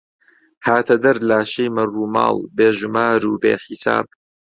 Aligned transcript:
هاتە 0.65 0.95
دەر 1.03 1.17
لاشەی 1.29 1.73
مەڕوماڵ، 1.75 2.35
بێ 2.55 2.67
ژومار 2.79 3.21
و 3.27 3.39
بێ 3.43 3.53
حیساب 3.65 4.05